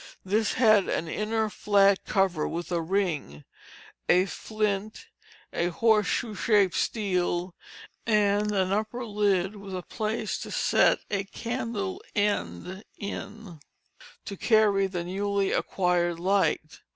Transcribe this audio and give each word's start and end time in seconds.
This 0.25 0.53
had 0.53 0.89
an 0.89 1.07
inner 1.07 1.47
flat 1.47 2.05
cover 2.05 2.47
with 2.47 2.71
a 2.71 2.81
ring, 2.81 3.43
a 4.09 4.25
flint, 4.25 5.05
a 5.53 5.67
horseshoe 5.67 6.33
shaped 6.33 6.73
steel, 6.73 7.53
and 8.07 8.51
an 8.51 8.71
upper 8.73 9.05
lid 9.05 9.55
with 9.57 9.75
a 9.75 9.83
place 9.83 10.39
to 10.39 10.49
set 10.49 11.01
a 11.11 11.25
candle 11.25 12.01
end 12.15 12.83
in, 12.97 13.59
to 14.25 14.35
carry 14.35 14.87
the 14.87 15.03
newly 15.03 15.51
acquired 15.51 16.19
light. 16.19 16.79